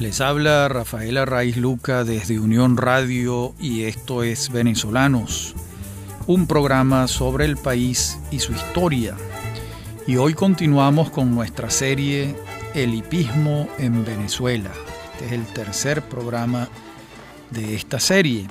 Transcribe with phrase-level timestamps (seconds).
[0.00, 5.54] Les habla Rafaela Raiz Luca desde Unión Radio y esto es Venezolanos,
[6.26, 9.14] un programa sobre el país y su historia.
[10.06, 12.34] Y hoy continuamos con nuestra serie
[12.74, 14.70] El hipismo en Venezuela.
[15.12, 16.66] Este es el tercer programa
[17.50, 18.48] de esta serie.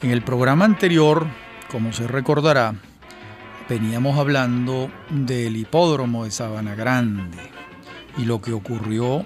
[0.00, 1.26] En el programa anterior,
[1.72, 2.74] como se recordará,
[3.66, 7.38] veníamos hablando del hipódromo de Sabana Grande
[8.18, 9.24] y lo que ocurrió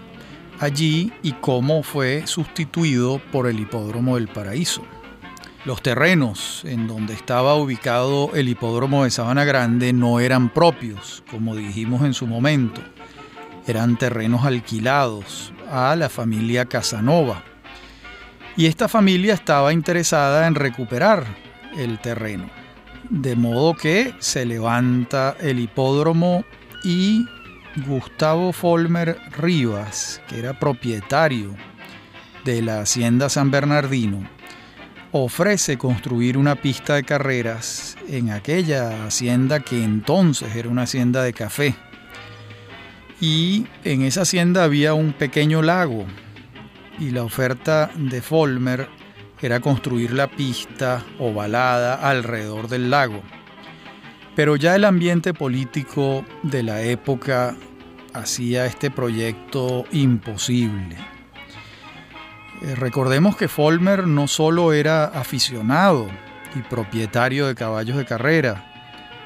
[0.60, 4.82] allí y cómo fue sustituido por el hipódromo del Paraíso.
[5.64, 11.56] Los terrenos en donde estaba ubicado el hipódromo de Sabana Grande no eran propios, como
[11.56, 12.80] dijimos en su momento.
[13.66, 17.42] Eran terrenos alquilados a la familia Casanova
[18.56, 21.45] y esta familia estaba interesada en recuperar
[21.76, 22.48] el terreno.
[23.10, 26.44] De modo que se levanta el hipódromo
[26.82, 27.24] y
[27.86, 31.54] Gustavo Folmer Rivas, que era propietario
[32.44, 34.28] de la hacienda San Bernardino,
[35.12, 41.32] ofrece construir una pista de carreras en aquella hacienda que entonces era una hacienda de
[41.32, 41.74] café.
[43.20, 46.06] Y en esa hacienda había un pequeño lago
[46.98, 48.88] y la oferta de Folmer
[49.40, 53.22] era construir la pista ovalada alrededor del lago.
[54.34, 57.56] Pero ya el ambiente político de la época
[58.12, 60.96] hacía este proyecto imposible.
[62.62, 66.06] Eh, recordemos que Folmer no solo era aficionado
[66.54, 68.72] y propietario de caballos de carrera,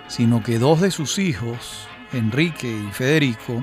[0.08, 3.62] sino que dos de sus hijos, Enrique y Federico,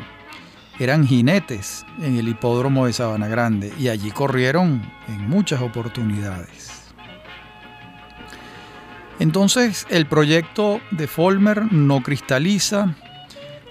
[0.79, 6.83] eran jinetes en el hipódromo de Sabana Grande y allí corrieron en muchas oportunidades.
[9.19, 12.95] Entonces el proyecto de Folmer no cristaliza,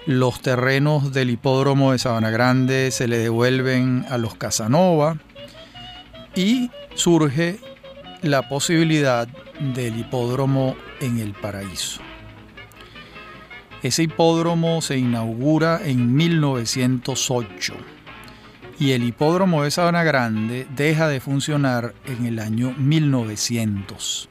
[0.05, 5.17] los terrenos del hipódromo de Sabana Grande se le devuelven a los Casanova
[6.35, 7.59] y surge
[8.21, 9.27] la posibilidad
[9.59, 12.06] del hipódromo en el paraíso.
[13.83, 17.73] Ese hipódromo se inaugura en 1908
[18.79, 24.29] y el hipódromo de Sabana Grande deja de funcionar en el año 1900.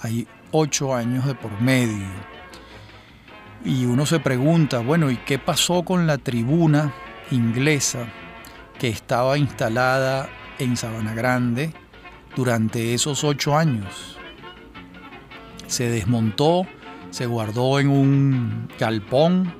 [0.00, 2.06] Hay ocho años de por medio.
[3.64, 6.92] Y uno se pregunta, bueno, ¿y qué pasó con la tribuna
[7.30, 8.06] inglesa
[8.78, 11.72] que estaba instalada en Sabana Grande
[12.34, 14.18] durante esos ocho años?
[15.66, 16.66] Se desmontó
[17.12, 19.54] se guardó en un galpón,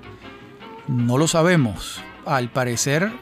[0.89, 2.03] no lo sabemos.
[2.25, 3.13] Al parecer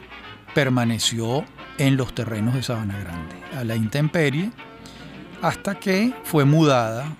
[0.55, 1.45] permaneció
[1.77, 4.51] en los terrenos de Sabana Grande, a la intemperie,
[5.41, 7.15] hasta que fue mudada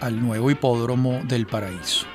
[0.00, 2.06] al nuevo hipódromo del Paraíso.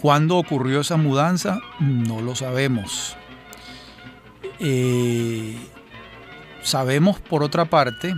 [0.00, 1.58] ¿Cuándo ocurrió esa mudanza?
[1.80, 3.16] No lo sabemos.
[4.60, 5.56] Eh,
[6.62, 8.14] sabemos, por otra parte,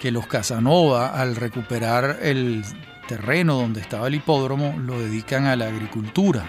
[0.00, 2.62] que los Casanova, al recuperar el
[3.08, 6.48] terreno donde estaba el hipódromo lo dedican a la agricultura.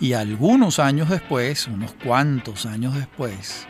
[0.00, 3.66] Y algunos años después, unos cuantos años después,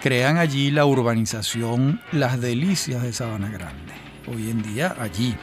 [0.00, 3.92] crean allí la urbanización Las Delicias de Sabana Grande.
[4.26, 5.34] Hoy en día allí,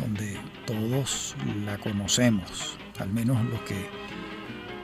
[0.00, 3.88] donde todos la conocemos, al menos los que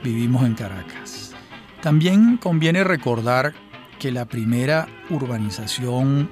[0.03, 1.35] vivimos en Caracas.
[1.81, 3.55] También conviene recordar
[3.99, 6.29] que la primera urbanización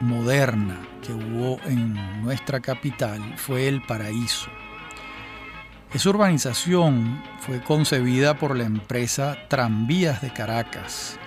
[0.00, 4.48] moderna que hubo en nuestra capital fue el paraíso.
[5.92, 11.18] Esa urbanización fue concebida por la empresa Tranvías de Caracas.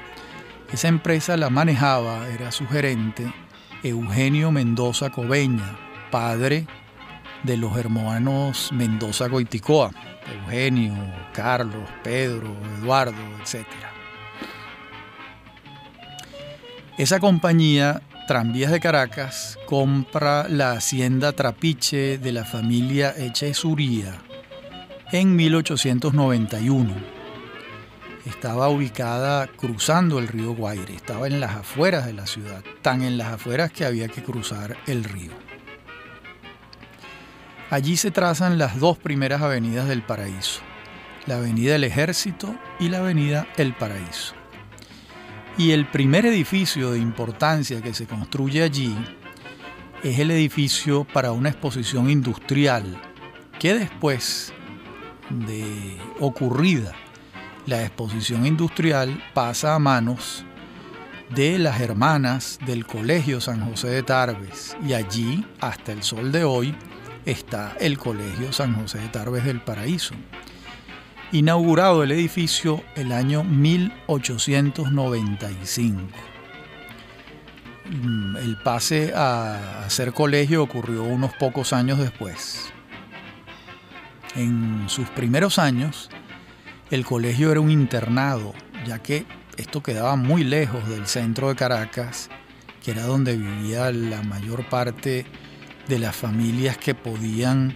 [0.74, 3.32] Esa empresa la manejaba, era su gerente,
[3.84, 5.78] Eugenio Mendoza Cobeña,
[6.10, 6.66] padre
[7.44, 9.92] de los hermanos Mendoza Goiticoa,
[10.34, 10.96] Eugenio,
[11.34, 13.68] Carlos, Pedro, Eduardo, etc.
[16.98, 24.20] Esa compañía Tranvías de Caracas compra la hacienda Trapiche de la familia Echesuría
[25.12, 26.92] en 1891.
[28.26, 33.20] Estaba ubicada cruzando el río Guaire, estaba en las afueras de la ciudad, tan en
[33.20, 35.32] las afueras que había que cruzar el río.
[37.70, 40.62] Allí se trazan las dos primeras avenidas del paraíso,
[41.28, 44.34] la avenida del Ejército y la avenida El Paraíso.
[45.58, 48.96] Y el primer edificio de importancia que se construye allí
[50.04, 53.02] es el edificio para una exposición industrial
[53.58, 54.54] que después
[55.30, 56.92] de ocurrida
[57.66, 60.46] la exposición industrial pasa a manos
[61.30, 66.44] de las hermanas del Colegio San José de Tarbes y allí, hasta el sol de
[66.44, 66.76] hoy,
[67.26, 70.14] está el Colegio San José de Tarbes del Paraíso.
[71.32, 76.02] Inaugurado el edificio el año 1895.
[77.90, 82.72] Mm, el pase a ser colegio ocurrió unos pocos años después.
[84.36, 86.12] En sus primeros años,
[86.92, 88.54] el colegio era un internado,
[88.86, 89.26] ya que
[89.58, 92.30] esto quedaba muy lejos del centro de Caracas,
[92.84, 95.26] que era donde vivía la mayor parte
[95.88, 97.76] de las familias que podían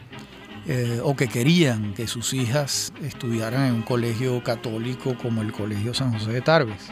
[0.68, 5.94] eh, o que querían que sus hijas estudiaran en un colegio católico como el Colegio
[5.94, 6.92] San José de Tarbes.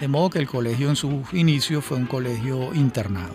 [0.00, 3.34] De modo que el colegio en sus inicios fue un colegio internado.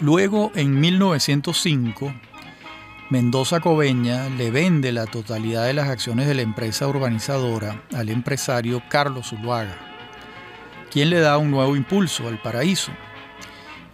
[0.00, 2.12] Luego, en 1905,
[3.08, 8.82] Mendoza Coveña le vende la totalidad de las acciones de la empresa urbanizadora al empresario
[8.88, 9.76] Carlos Zuluaga,
[10.90, 12.90] quien le da un nuevo impulso al paraíso.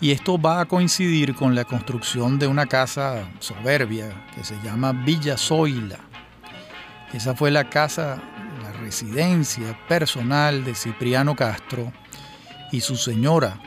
[0.00, 4.92] Y esto va a coincidir con la construcción de una casa soberbia que se llama
[4.92, 5.98] Villa Zoila.
[7.12, 8.22] Esa fue la casa,
[8.62, 11.92] la residencia personal de Cipriano Castro
[12.70, 13.60] y su señora,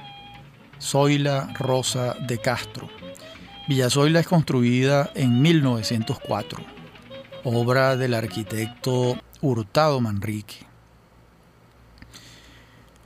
[0.80, 2.89] Zoila Rosa de Castro
[3.72, 6.62] Villasoyla es construida en 1904,
[7.45, 10.71] obra del arquitecto Hurtado Manrique.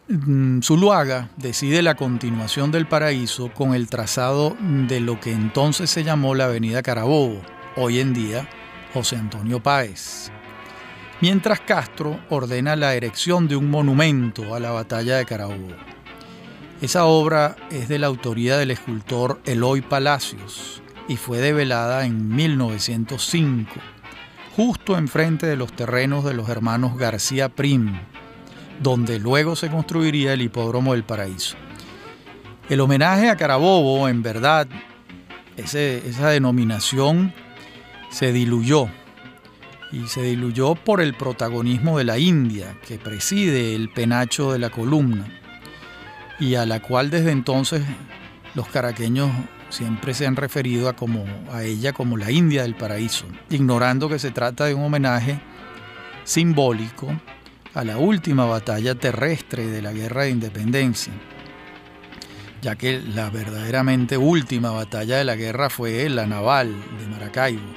[0.07, 6.03] Mm, Zuluaga decide la continuación del paraíso con el trazado de lo que entonces se
[6.03, 7.41] llamó la Avenida Carabobo,
[7.75, 8.47] hoy en día
[8.93, 10.31] José Antonio Páez.
[11.21, 15.73] Mientras Castro ordena la erección de un monumento a la batalla de Carabobo.
[16.83, 23.71] Esa obra es de la autoría del escultor Eloy Palacios y fue develada en 1905,
[24.55, 27.97] justo enfrente de los terrenos de los hermanos García Prim,
[28.81, 31.55] donde luego se construiría el Hipódromo del Paraíso.
[32.69, 34.67] El homenaje a Carabobo, en verdad,
[35.55, 37.33] esa denominación
[38.09, 38.87] se diluyó
[39.91, 44.69] y se diluyó por el protagonismo de la India, que preside el penacho de la
[44.69, 45.25] columna
[46.39, 47.83] y a la cual desde entonces
[48.55, 49.31] los caraqueños
[49.69, 54.19] siempre se han referido a, como, a ella como la India del paraíso, ignorando que
[54.19, 55.39] se trata de un homenaje
[56.23, 57.13] simbólico
[57.75, 61.13] a la última batalla terrestre de la guerra de independencia,
[62.61, 67.67] ya que la verdaderamente última batalla de la guerra fue la naval de Maracaibo,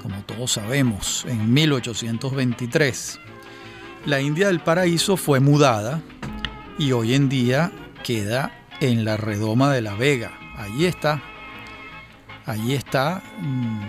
[0.00, 3.18] como todos sabemos, en 1823.
[4.06, 6.00] La India del paraíso fue mudada
[6.78, 7.72] y hoy en día
[8.04, 10.30] queda en la redoma de la Vega.
[10.56, 11.20] Allí está.
[12.46, 13.80] Allí está mm,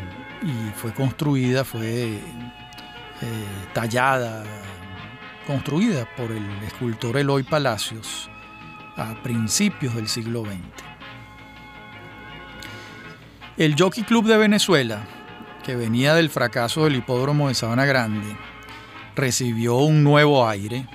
[0.41, 2.19] y fue construida, fue eh,
[3.73, 4.43] tallada,
[5.49, 8.29] construida por el escultor Eloy Palacios
[8.95, 10.83] a principios del siglo XX.
[13.57, 15.07] El Jockey Club de Venezuela,
[15.65, 18.37] que venía del fracaso del hipódromo de Sabana Grande,
[19.15, 20.87] recibió un nuevo aire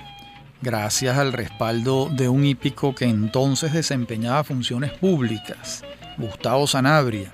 [0.61, 5.83] gracias al respaldo de un hípico que entonces desempeñaba funciones públicas,
[6.17, 7.29] Gustavo Sanabria.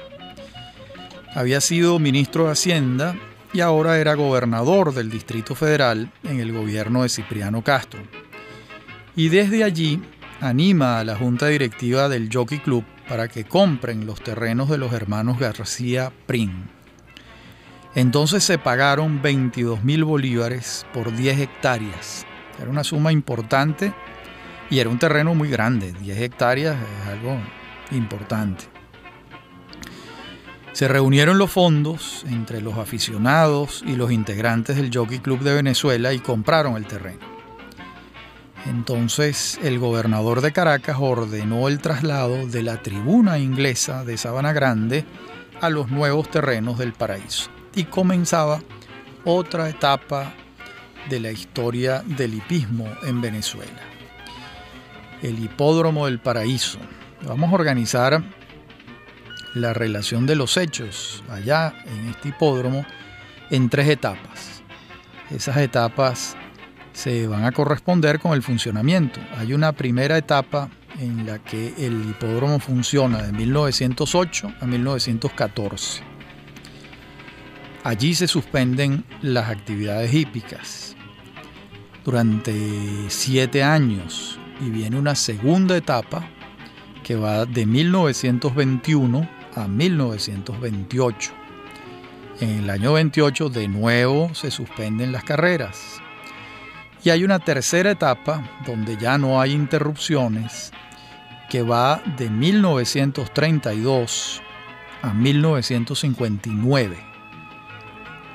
[1.36, 3.16] Había sido ministro de Hacienda
[3.54, 8.02] y ahora era gobernador del Distrito Federal en el gobierno de Cipriano Castro.
[9.16, 10.02] Y desde allí
[10.40, 14.94] anima a la junta directiva del Jockey Club para que compren los terrenos de los
[14.94, 16.68] hermanos García Prim.
[17.94, 22.26] Entonces se pagaron 22 mil bolívares por 10 hectáreas
[22.62, 23.94] era una suma importante
[24.70, 27.38] y era un terreno muy grande, 10 hectáreas es algo
[27.92, 28.66] importante.
[30.74, 36.14] Se reunieron los fondos entre los aficionados y los integrantes del Jockey Club de Venezuela
[36.14, 37.20] y compraron el terreno.
[38.66, 45.04] Entonces el gobernador de Caracas ordenó el traslado de la tribuna inglesa de Sabana Grande
[45.60, 48.62] a los nuevos terrenos del paraíso y comenzaba
[49.26, 50.34] otra etapa
[51.10, 53.82] de la historia del hipismo en Venezuela.
[55.22, 56.80] El hipódromo del paraíso.
[57.28, 58.24] Vamos a organizar
[59.54, 62.86] la relación de los hechos allá en este hipódromo
[63.50, 64.64] en tres etapas.
[65.30, 66.36] Esas etapas
[66.94, 69.20] se van a corresponder con el funcionamiento.
[69.38, 76.04] Hay una primera etapa en la que el hipódromo funciona de 1908 a 1914.
[77.84, 80.96] Allí se suspenden las actividades hípicas
[82.06, 82.54] durante
[83.10, 86.28] siete años y viene una segunda etapa
[87.04, 91.32] que va de 1921 a 1928.
[92.40, 96.02] En el año 28 de nuevo se suspenden las carreras
[97.04, 100.72] Y hay una tercera etapa donde ya no hay interrupciones,
[101.50, 104.42] que va de 1932
[105.02, 106.98] a 1959.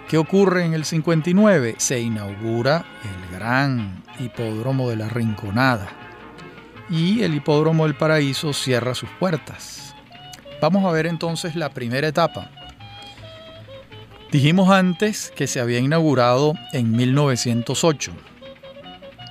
[0.08, 1.76] ¿Qué ocurre en el 59?
[1.78, 5.88] Se inaugura el gran hipódromo de la Rinconada
[6.88, 9.95] y el hipódromo del Paraíso cierra sus puertas.
[10.60, 12.50] Vamos a ver entonces la primera etapa.
[14.32, 18.12] Dijimos antes que se había inaugurado en 1908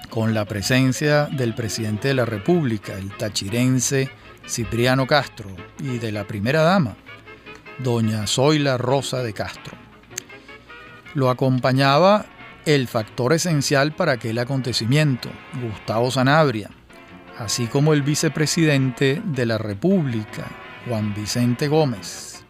[0.10, 4.10] con la presencia del presidente de la República, el tachirense
[4.48, 6.96] Cipriano Castro, y de la primera dama,
[7.80, 9.76] doña Zoila Rosa de Castro.
[11.16, 12.26] Lo acompañaba
[12.66, 15.30] el factor esencial para aquel acontecimiento,
[15.62, 16.70] Gustavo Sanabria,
[17.38, 20.46] así como el vicepresidente de la República,
[20.88, 22.46] Juan Vicente Gómez,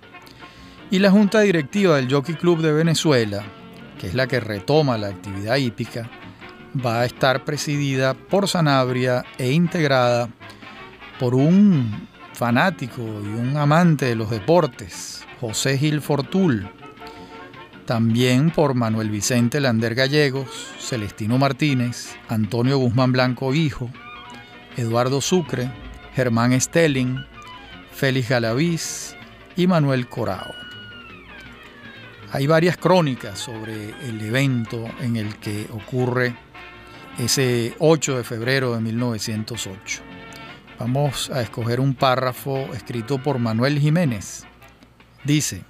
[0.91, 3.43] y la junta directiva del Jockey Club de Venezuela,
[3.99, 6.09] que es la que retoma la actividad hípica,
[6.85, 10.29] va a estar presidida por Sanabria e integrada
[11.19, 16.69] por un fanático y un amante de los deportes, José Gil Fortul,
[17.85, 23.89] también por Manuel Vicente Lander Gallegos, Celestino Martínez, Antonio Guzmán Blanco Hijo,
[24.75, 25.71] Eduardo Sucre,
[26.13, 27.23] Germán Stelling,
[27.95, 29.15] Félix Galaviz
[29.55, 30.53] y Manuel Corao.
[32.33, 36.35] Hay varias crónicas sobre el evento en el que ocurre
[37.17, 40.01] ese 8 de febrero de 1908.
[40.77, 44.43] Vamos a escoger un párrafo escrito por Manuel Jiménez.
[45.23, 45.63] Dice,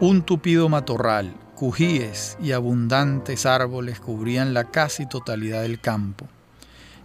[0.00, 6.26] un tupido matorral, cujíes y abundantes árboles cubrían la casi totalidad del campo,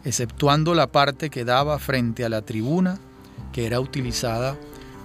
[0.05, 2.99] exceptuando la parte que daba frente a la tribuna
[3.51, 4.55] que era utilizada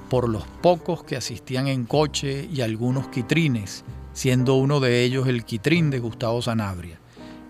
[0.08, 5.44] por los pocos que asistían en coche y algunos quitrines siendo uno de ellos el
[5.44, 6.98] quitrín de Gustavo Sanabria,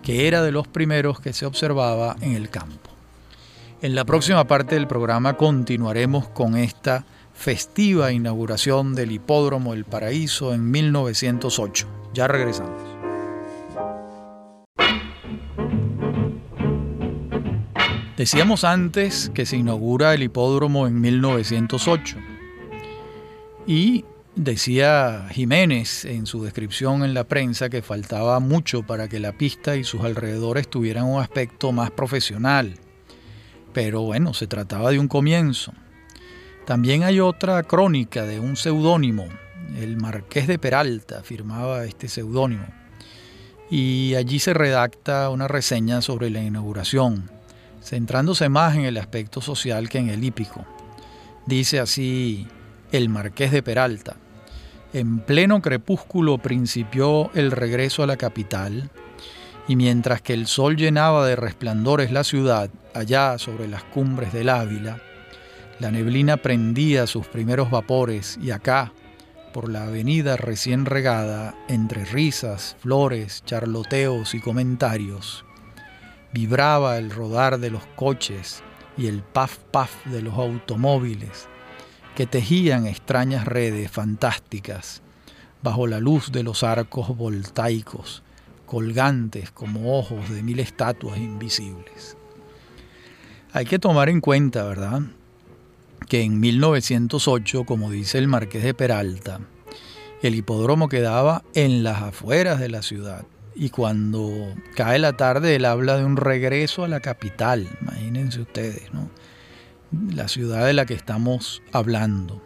[0.03, 2.89] que era de los primeros que se observaba en el campo.
[3.81, 7.03] En la próxima parte del programa continuaremos con esta
[7.33, 11.87] festiva inauguración del Hipódromo El Paraíso en 1908.
[12.13, 12.90] Ya regresamos.
[18.21, 22.17] Decíamos antes que se inaugura el hipódromo en 1908
[23.65, 29.31] y Decía Jiménez en su descripción en la prensa que faltaba mucho para que la
[29.31, 32.75] pista y sus alrededores tuvieran un aspecto más profesional.
[33.73, 35.73] Pero bueno, se trataba de un comienzo.
[36.67, 39.25] También hay otra crónica de un seudónimo,
[39.79, 42.67] el Marqués de Peralta firmaba este seudónimo.
[43.71, 47.40] Y allí se redacta una reseña sobre la inauguración,
[47.81, 50.65] centrándose más en el aspecto social que en el hípico.
[51.45, 52.47] Dice así
[52.91, 54.15] el Marqués de Peralta.
[54.93, 58.89] En pleno crepúsculo principió el regreso a la capital,
[59.67, 64.49] y mientras que el sol llenaba de resplandores la ciudad, allá sobre las cumbres del
[64.49, 65.01] Ávila,
[65.79, 68.91] la neblina prendía sus primeros vapores y acá,
[69.53, 75.45] por la avenida recién regada, entre risas, flores, charloteos y comentarios,
[76.33, 78.63] vibraba el rodar de los coches
[78.97, 81.47] y el paf paf de los automóviles,
[82.15, 85.01] que tejían extrañas redes fantásticas
[85.61, 88.23] bajo la luz de los arcos voltaicos,
[88.65, 92.17] colgantes como ojos de mil estatuas invisibles.
[93.53, 95.01] Hay que tomar en cuenta, ¿verdad?,
[96.07, 99.39] que en 1908, como dice el marqués de Peralta,
[100.21, 103.25] el hipódromo quedaba en las afueras de la ciudad.
[103.61, 108.91] Y cuando cae la tarde, él habla de un regreso a la capital, imagínense ustedes,
[108.91, 109.11] ¿no?
[110.11, 112.41] la ciudad de la que estamos hablando.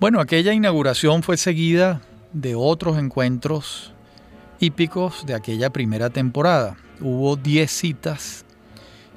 [0.00, 2.02] Bueno, aquella inauguración fue seguida
[2.34, 3.94] de otros encuentros
[4.60, 6.76] hípicos de aquella primera temporada.
[7.00, 8.44] Hubo 10 citas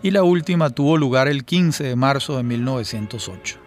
[0.02, 3.58] y la última tuvo lugar el 15 de marzo de 1908.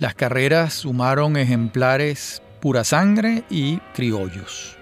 [0.00, 4.78] Las carreras sumaron ejemplares pura sangre y criollos.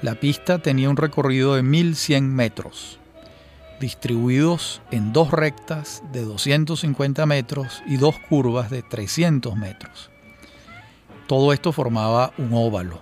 [0.00, 3.00] La pista tenía un recorrido de 1100 metros
[3.80, 10.08] distribuidos en dos rectas de 250 metros y dos curvas de 300 metros.
[11.26, 13.00] Todo esto formaba un óvalo.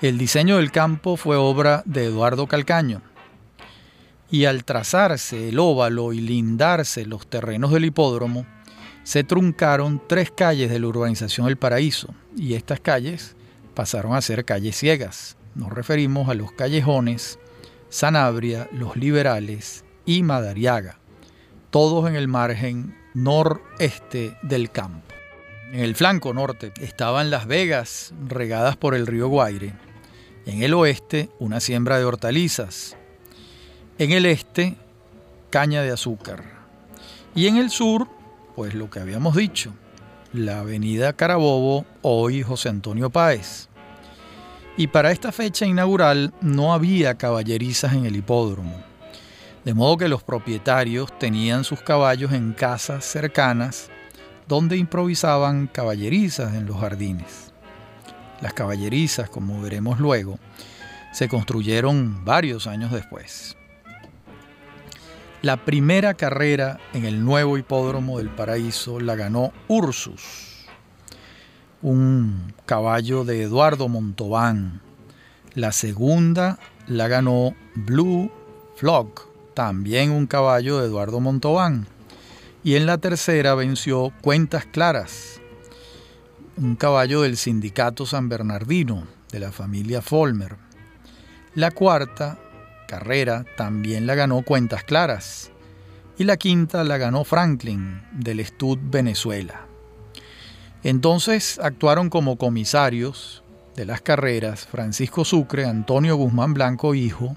[0.00, 3.02] El diseño del campo fue obra de Eduardo Calcaño.
[4.30, 8.46] Y al trazarse el óvalo y lindarse los terrenos del hipódromo,
[9.04, 13.36] se truncaron tres calles de la urbanización El Paraíso, y estas calles
[13.74, 15.36] pasaron a ser calles ciegas.
[15.54, 17.38] Nos referimos a los callejones
[17.90, 20.98] Sanabria, Los Liberales y Madariaga,
[21.70, 25.14] todos en el margen noreste del campo.
[25.72, 29.74] En el flanco norte estaban Las Vegas, regadas por el río Guaire,
[30.46, 32.96] En el oeste, una siembra de hortalizas.
[33.98, 34.76] En el este,
[35.50, 36.44] caña de azúcar.
[37.34, 38.08] Y en el sur,
[38.54, 39.72] pues lo que habíamos dicho,
[40.32, 43.68] la avenida Carabobo, hoy José Antonio Páez.
[44.76, 48.82] Y para esta fecha inaugural no había caballerizas en el hipódromo,
[49.64, 53.90] de modo que los propietarios tenían sus caballos en casas cercanas
[54.46, 57.52] donde improvisaban caballerizas en los jardines.
[58.40, 60.38] Las caballerizas, como veremos luego,
[61.12, 63.56] se construyeron varios años después.
[65.44, 70.64] La primera carrera en el nuevo hipódromo del Paraíso la ganó Ursus,
[71.82, 74.80] un caballo de Eduardo Montobán.
[75.52, 78.32] La segunda la ganó Blue
[78.76, 81.88] Flock, también un caballo de Eduardo Montobán.
[82.62, 85.42] Y en la tercera venció Cuentas Claras,
[86.56, 90.56] un caballo del sindicato San Bernardino, de la familia Folmer.
[91.54, 92.38] La cuarta
[92.86, 95.50] carrera también la ganó Cuentas Claras.
[96.16, 99.66] Y la quinta la ganó Franklin, del Stud Venezuela.
[100.82, 103.42] Entonces actuaron como comisarios
[103.74, 107.36] de las carreras Francisco Sucre, Antonio Guzmán Blanco Hijo,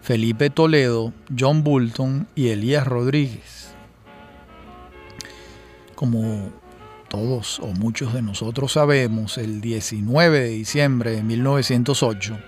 [0.00, 3.58] Felipe Toledo, John Bulton y Elías Rodríguez
[5.98, 6.52] como
[7.08, 12.38] todos o muchos de nosotros sabemos, el 19 de diciembre de 1908,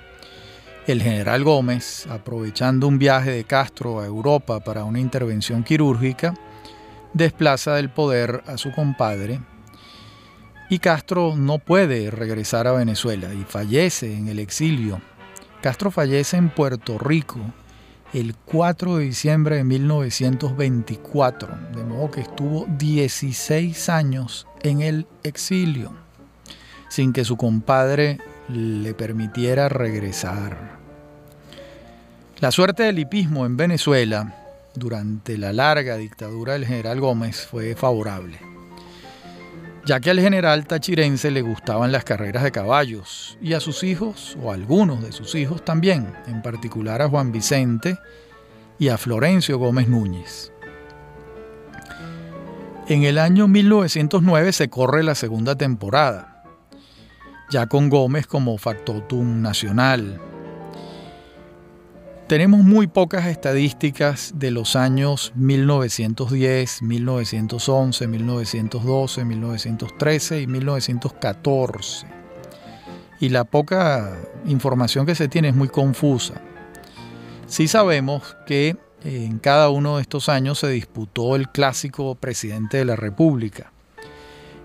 [0.90, 6.34] el general Gómez, aprovechando un viaje de Castro a Europa para una intervención quirúrgica,
[7.12, 9.40] desplaza del poder a su compadre
[10.68, 15.00] y Castro no puede regresar a Venezuela y fallece en el exilio.
[15.60, 17.40] Castro fallece en Puerto Rico
[18.12, 25.92] el 4 de diciembre de 1924, de modo que estuvo 16 años en el exilio,
[26.88, 28.18] sin que su compadre
[28.48, 30.79] le permitiera regresar.
[32.40, 34.34] La suerte del hipismo en Venezuela
[34.74, 38.50] durante la larga dictadura del general Gómez fue favorable
[39.84, 44.36] ya que al general tachirense le gustaban las carreras de caballos y a sus hijos,
[44.42, 47.98] o a algunos de sus hijos también, en particular a Juan Vicente
[48.78, 50.52] y a Florencio Gómez Núñez.
[52.88, 56.44] En el año 1909 se corre la segunda temporada,
[57.50, 60.20] ya con Gómez como factotum nacional,
[62.30, 72.06] tenemos muy pocas estadísticas de los años 1910, 1911, 1912, 1913 y 1914.
[73.18, 74.16] Y la poca
[74.46, 76.34] información que se tiene es muy confusa.
[77.48, 82.84] Sí sabemos que en cada uno de estos años se disputó el clásico presidente de
[82.84, 83.72] la República,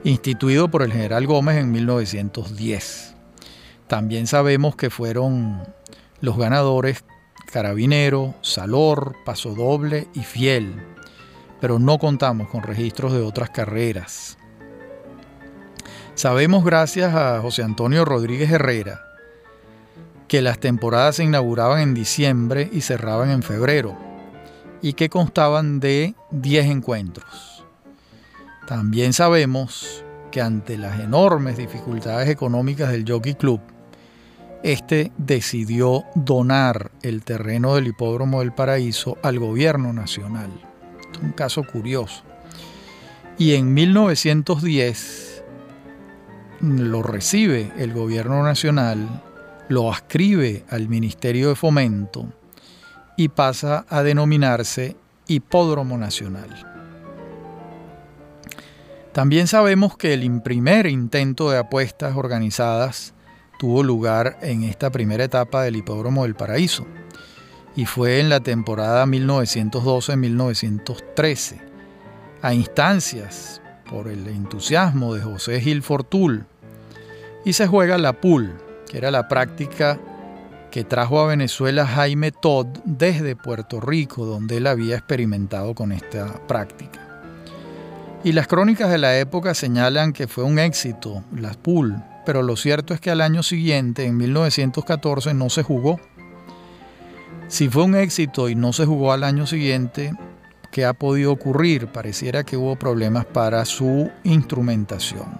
[0.03, 3.15] instituido por el general Gómez en 1910.
[3.87, 5.63] También sabemos que fueron
[6.21, 7.03] los ganadores
[7.55, 10.75] Carabinero, Salor, Paso Doble y Fiel,
[11.61, 14.37] pero no contamos con registros de otras carreras.
[16.15, 18.99] Sabemos gracias a José Antonio Rodríguez Herrera
[20.27, 23.97] que las temporadas se inauguraban en diciembre y cerraban en febrero
[24.81, 27.63] y que constaban de 10 encuentros.
[28.67, 33.61] También sabemos que ante las enormes dificultades económicas del Jockey Club,
[34.65, 40.49] este decidió donar el terreno del hipódromo del Paraíso al gobierno nacional.
[41.21, 42.23] Un caso curioso.
[43.37, 45.43] Y en 1910
[46.61, 49.21] lo recibe el gobierno nacional,
[49.67, 52.33] lo ascribe al Ministerio de Fomento
[53.17, 54.95] y pasa a denominarse
[55.27, 56.49] Hipódromo Nacional.
[59.13, 63.14] También sabemos que el primer intento de apuestas organizadas
[63.59, 66.85] tuvo lugar en esta primera etapa del Hipódromo del Paraíso
[67.75, 71.61] y fue en la temporada 1912-1913,
[72.41, 76.45] a instancias por el entusiasmo de José Gil Fortul,
[77.43, 78.53] y se juega la pool,
[78.89, 79.99] que era la práctica
[80.71, 86.47] que trajo a Venezuela Jaime Todd desde Puerto Rico, donde él había experimentado con esta
[86.47, 87.01] práctica.
[88.23, 92.55] Y las crónicas de la época señalan que fue un éxito la pool, pero lo
[92.55, 95.99] cierto es que al año siguiente, en 1914, no se jugó.
[97.47, 100.13] Si fue un éxito y no se jugó al año siguiente,
[100.71, 101.87] ¿qué ha podido ocurrir?
[101.87, 105.39] Pareciera que hubo problemas para su instrumentación.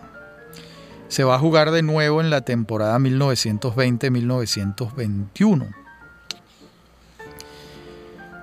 [1.08, 5.74] Se va a jugar de nuevo en la temporada 1920-1921.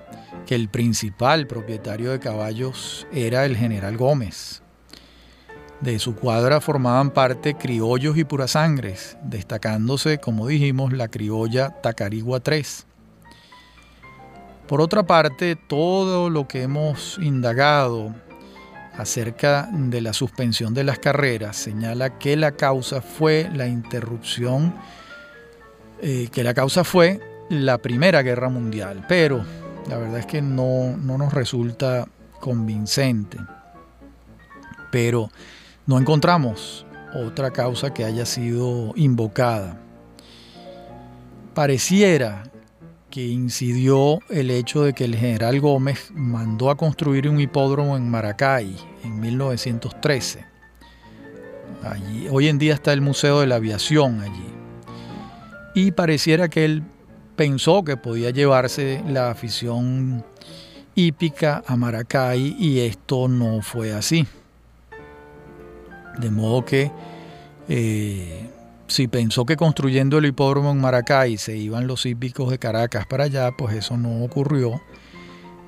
[0.44, 4.62] que el principal propietario de caballos era el general Gómez.
[5.80, 12.86] De su cuadra formaban parte criollos y purasangres, destacándose, como dijimos, la criolla Tacarigua 3.
[14.68, 18.14] Por otra parte, todo lo que hemos indagado
[18.98, 24.74] acerca de la suspensión de las carreras señala que la causa fue la interrupción,
[26.02, 29.44] eh, que la causa fue la Primera Guerra Mundial, pero
[29.88, 32.06] la verdad es que no, no nos resulta
[32.40, 33.38] convincente.
[34.90, 35.30] Pero
[35.86, 39.78] no encontramos otra causa que haya sido invocada.
[41.54, 42.44] Pareciera
[43.10, 48.08] que incidió el hecho de que el general Gómez mandó a construir un hipódromo en
[48.08, 50.44] Maracay en 1913.
[51.82, 54.60] Allí, hoy en día está el Museo de la Aviación allí.
[55.74, 56.83] Y pareciera que él
[57.37, 60.24] pensó que podía llevarse la afición
[60.94, 64.26] hípica a Maracay y esto no fue así.
[66.18, 66.90] De modo que
[67.68, 68.50] eh,
[68.88, 73.24] si pensó que construyendo el hipódromo en Maracay se iban los hípicos de Caracas para
[73.24, 74.83] allá, pues eso no ocurrió.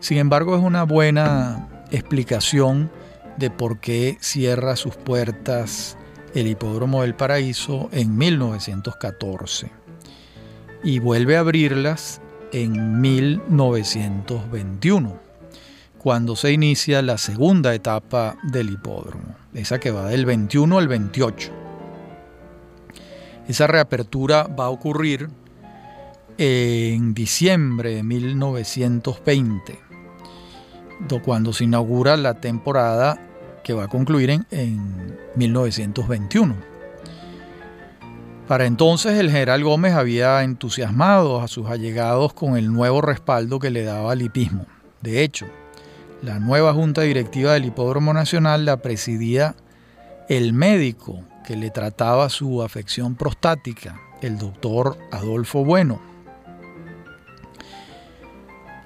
[0.01, 2.91] Sin embargo, es una buena explicación
[3.37, 5.97] de por qué cierra sus puertas
[6.35, 9.82] el hipódromo del Paraíso en 1914
[10.85, 12.21] y vuelve a abrirlas
[12.53, 15.18] en 1921,
[15.99, 21.53] cuando se inicia la segunda etapa del hipódromo esa que va del 21 al 28.
[23.49, 25.29] Esa reapertura va a ocurrir
[26.38, 29.79] en diciembre de 1920,
[31.23, 33.21] cuando se inaugura la temporada
[33.62, 36.72] que va a concluir en, en 1921.
[38.49, 43.71] Para entonces el general Gómez había entusiasmado a sus allegados con el nuevo respaldo que
[43.71, 44.67] le daba al hipismo.
[45.01, 45.47] De hecho,
[46.23, 49.55] la nueva junta directiva del Hipódromo Nacional la presidía
[50.29, 56.01] el médico que le trataba su afección prostática, el doctor Adolfo Bueno.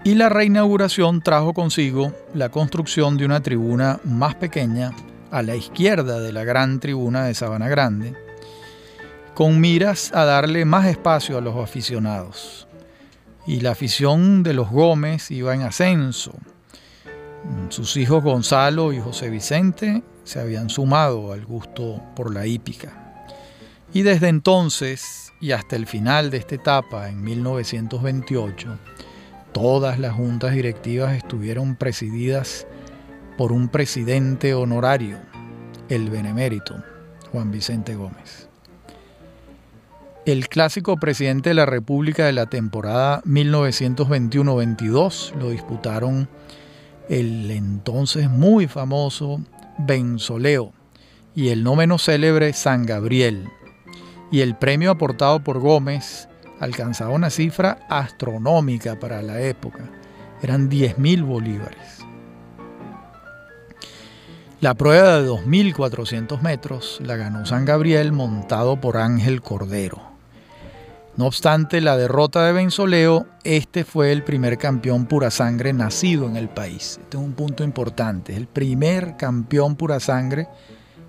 [0.04, 4.92] Y la reinauguración trajo consigo la construcción de una tribuna más pequeña
[5.30, 8.14] a la izquierda de la gran tribuna de Sabana Grande,
[9.36, 12.66] con miras a darle más espacio a los aficionados.
[13.46, 16.32] Y la afición de los Gómez iba en ascenso
[17.68, 23.24] sus hijos Gonzalo y José Vicente se habían sumado al gusto por la hípica.
[23.92, 28.78] Y desde entonces y hasta el final de esta etapa, en 1928,
[29.52, 32.66] todas las juntas directivas estuvieron presididas
[33.36, 35.18] por un presidente honorario,
[35.88, 36.82] el benemérito
[37.32, 38.45] Juan Vicente Gómez.
[40.26, 46.28] El clásico presidente de la República de la temporada 1921-22 lo disputaron
[47.08, 49.40] el entonces muy famoso
[49.78, 50.72] Benzoleo
[51.36, 53.46] y el no menos célebre San Gabriel.
[54.32, 59.88] Y el premio aportado por Gómez alcanzaba una cifra astronómica para la época.
[60.42, 62.04] Eran 10.000 bolívares.
[64.60, 70.15] La prueba de 2.400 metros la ganó San Gabriel montado por Ángel Cordero.
[71.16, 76.36] No obstante la derrota de Benzoleo, este fue el primer campeón pura sangre nacido en
[76.36, 76.98] el país.
[77.00, 80.46] Este es un punto importante, es el primer campeón pura sangre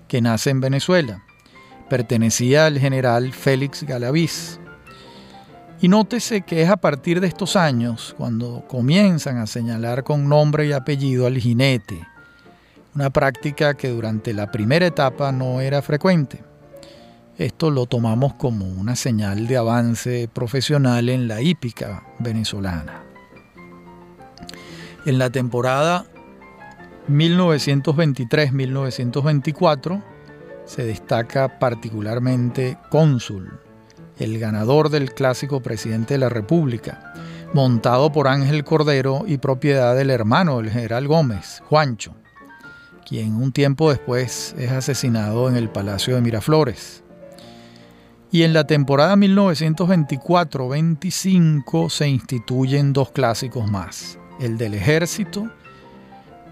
[0.08, 1.22] que nace en Venezuela.
[1.90, 4.58] Pertenecía al general Félix Galaviz.
[5.82, 10.66] Y nótese que es a partir de estos años cuando comienzan a señalar con nombre
[10.66, 12.00] y apellido al jinete,
[12.94, 16.47] una práctica que durante la primera etapa no era frecuente.
[17.38, 23.04] Esto lo tomamos como una señal de avance profesional en la hípica venezolana.
[25.06, 26.04] En la temporada
[27.08, 30.02] 1923-1924
[30.64, 33.60] se destaca particularmente Cónsul,
[34.18, 37.14] el ganador del clásico presidente de la República,
[37.54, 42.16] montado por Ángel Cordero y propiedad del hermano del general Gómez, Juancho,
[43.06, 47.04] quien un tiempo después es asesinado en el Palacio de Miraflores.
[48.30, 55.50] Y en la temporada 1924-25 se instituyen dos clásicos más, el del ejército,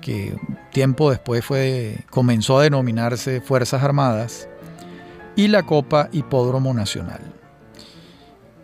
[0.00, 0.38] que
[0.72, 4.48] tiempo después fue, comenzó a denominarse Fuerzas Armadas,
[5.34, 7.20] y la Copa Hipódromo Nacional.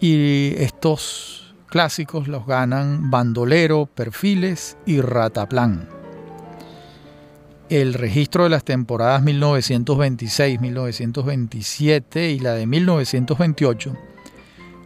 [0.01, 6.02] Y estos clásicos los ganan Bandolero, Perfiles y Rataplan
[7.81, 13.97] el registro de las temporadas 1926, 1927 y la de 1928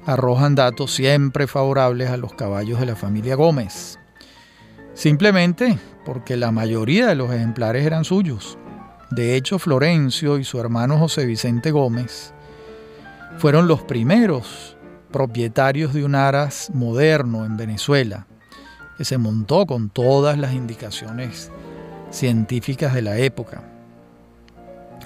[0.07, 3.99] arrojan datos siempre favorables a los caballos de la familia Gómez.
[4.95, 8.57] Simplemente porque la mayoría de los ejemplares eran suyos.
[9.11, 12.33] De hecho, Florencio y su hermano José Vicente Gómez
[13.39, 14.77] fueron los primeros
[15.11, 18.29] propietarios de un aras moderno en Venezuela,
[18.97, 21.51] que se montó con todas las indicaciones
[22.17, 23.63] científicas de la época.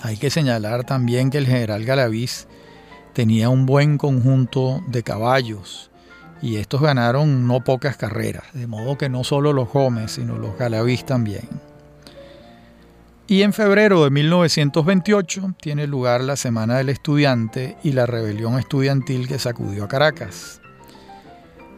[0.02, 2.46] Hay que señalar también que el general Galaviz
[3.12, 5.90] tenía un buen conjunto de caballos
[6.40, 10.56] y estos ganaron no pocas carreras, de modo que no solo los Gómez, sino los
[10.56, 11.48] Galaviz también.
[13.26, 19.28] Y en febrero de 1928 tiene lugar la Semana del Estudiante y la rebelión estudiantil
[19.28, 20.60] que sacudió a Caracas.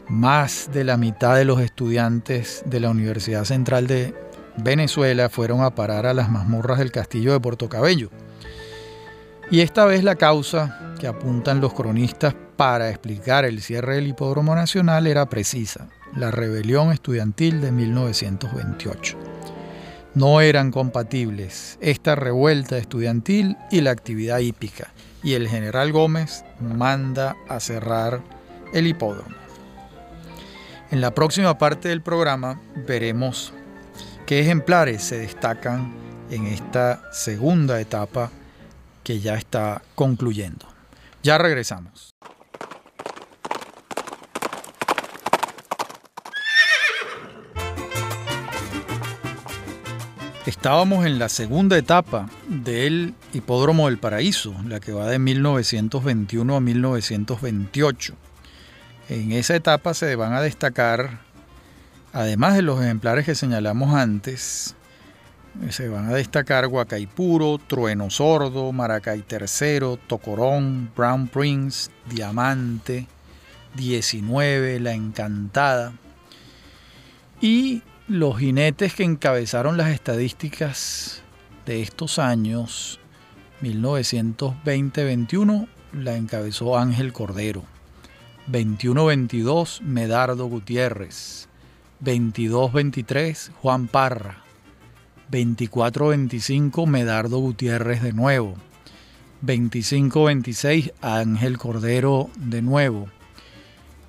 [0.09, 4.15] Más de la mitad de los estudiantes de la Universidad Central de
[4.57, 8.11] Venezuela fueron a parar a las mazmorras del castillo de Puerto Cabello.
[9.51, 14.55] Y esta vez la causa que apuntan los cronistas para explicar el cierre del Hipódromo
[14.55, 19.19] Nacional era precisa, la rebelión estudiantil de 1928.
[20.15, 27.37] No eran compatibles esta revuelta estudiantil y la actividad hípica, y el general Gómez manda
[27.49, 28.21] a cerrar
[28.75, 29.35] el hipódromo.
[30.91, 33.55] En la próxima parte del programa veremos
[34.33, 35.93] ¿Qué ejemplares se destacan
[36.31, 38.31] en esta segunda etapa
[39.05, 40.67] que ya está concluyendo?
[41.23, 42.15] Ya regresamos.
[50.47, 56.61] Estábamos en la segunda etapa del Hipódromo del Paraíso, la que va de 1921 a
[56.63, 58.15] 1928.
[59.11, 61.21] En esa etapa se van a destacar
[62.13, 64.77] Además de los ejemplares que señalamos antes,
[65.71, 73.07] se van a destacar Guacaipuro, Trueno Sordo, Maracay Tercero, Tocorón, Brown Prince, Diamante,
[73.75, 75.95] 19, La Encantada.
[77.41, 81.23] Y los jinetes que encabezaron las estadísticas
[81.65, 83.01] de estos años,
[83.63, 87.63] 1920-21, la encabezó Ángel Cordero.
[88.51, 91.49] 21-22, Medardo Gutiérrez.
[92.05, 94.43] 22-23 Juan Parra,
[95.31, 98.55] 24-25 Medardo Gutiérrez de nuevo,
[99.45, 103.09] 25-26 Ángel Cordero de nuevo,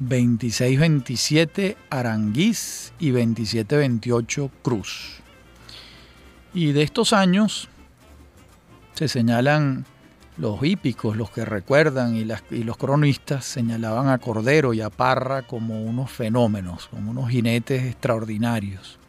[0.01, 5.21] 26-27 Aranguiz y 27-28 Cruz.
[6.53, 7.69] Y de estos años
[8.93, 9.85] se señalan
[10.37, 15.83] los hípicos, los que recuerdan y, los cronistas señalaban a Cordero y a Parra como
[15.83, 18.99] unos fenómenos, como unos jinetes extraordinarios.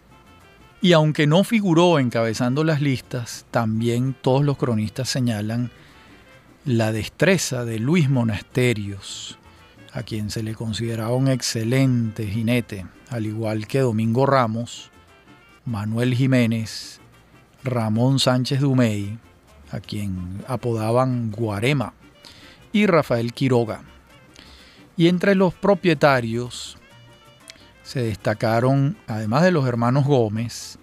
[0.82, 5.70] Y aunque no figuró encabezando las listas, también todos los cronistas señalan
[6.66, 9.38] la destreza de Luis Monasterios,
[9.92, 14.90] a quien se le consideraba un excelente jinete, al igual que Domingo Ramos,
[15.64, 17.00] Manuel Jiménez,
[17.62, 19.18] Ramón Sánchez Dumey,
[19.74, 21.92] a quien apodaban Guarema,
[22.72, 23.82] y Rafael Quiroga.
[24.96, 26.76] Y entre los propietarios
[27.82, 30.78] se destacaron, además de los hermanos Gómez,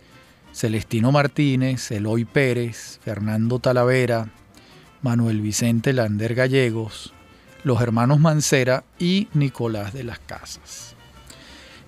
[0.54, 4.30] Celestino Martínez, Eloy Pérez, Fernando Talavera,
[5.02, 7.14] Manuel Vicente Lander Gallegos,
[7.64, 10.96] los hermanos Mancera y Nicolás de las Casas.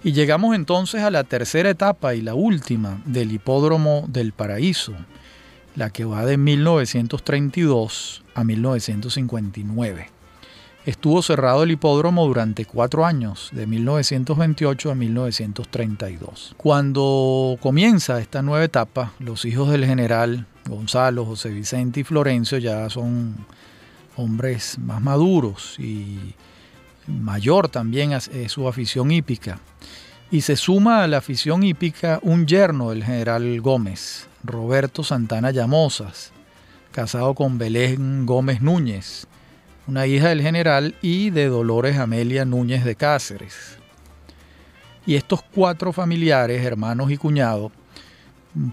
[0.03, 4.93] Y llegamos entonces a la tercera etapa y la última del Hipódromo del Paraíso,
[5.75, 10.09] la que va de 1932 a 1959.
[10.85, 16.55] Estuvo cerrado el hipódromo durante cuatro años, de 1928 a 1932.
[16.57, 22.89] Cuando comienza esta nueva etapa, los hijos del general Gonzalo, José Vicente y Florencio ya
[22.89, 23.45] son
[24.17, 26.35] hombres más maduros y
[27.07, 29.59] mayor también es su afición hípica.
[30.33, 36.31] Y se suma a la afición hípica un yerno del general Gómez, Roberto Santana Llamosas,
[36.91, 39.27] casado con Belén Gómez Núñez,
[39.85, 43.77] una hija del general, y de Dolores Amelia Núñez de Cáceres.
[45.05, 47.71] Y estos cuatro familiares, hermanos y cuñados,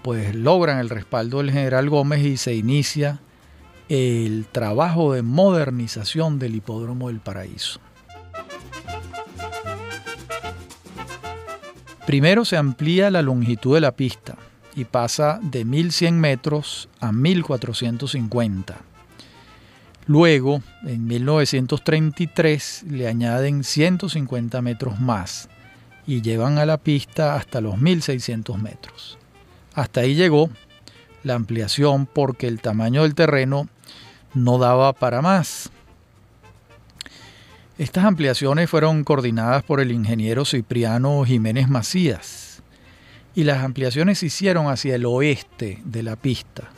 [0.01, 3.19] pues logran el respaldo del general Gómez y se inicia
[3.87, 7.79] el trabajo de modernización del hipódromo del Paraíso.
[12.05, 14.35] Primero se amplía la longitud de la pista
[14.75, 18.77] y pasa de 1100 metros a 1450.
[20.07, 25.47] Luego, en 1933, le añaden 150 metros más
[26.07, 29.19] y llevan a la pista hasta los 1600 metros.
[29.73, 30.49] Hasta ahí llegó
[31.23, 33.67] la ampliación porque el tamaño del terreno
[34.33, 35.71] no daba para más.
[37.81, 42.61] Estas ampliaciones fueron coordinadas por el ingeniero Cipriano Jiménez Macías
[43.33, 46.69] y las ampliaciones se hicieron hacia el oeste de la pista,